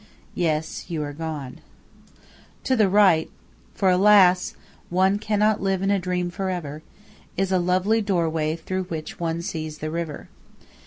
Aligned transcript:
Yes, 0.33 0.89
you 0.89 1.03
are 1.03 1.13
gone. 1.13 1.61
To 2.63 2.75
the 2.75 2.89
right 2.89 3.29
for 3.75 3.89
one, 3.91 3.99
alas! 3.99 4.55
cannot 5.21 5.61
live 5.61 5.83
in 5.83 5.91
a 5.91 5.99
dream 5.99 6.31
for 6.31 6.49
ever 6.49 6.81
is 7.37 7.51
a 7.51 7.59
lovely 7.59 8.01
doorway 8.01 8.55
through 8.55 8.85
which 8.85 9.19
one 9.19 9.43
sees 9.43 9.77
the 9.77 9.91
river. 9.91 10.27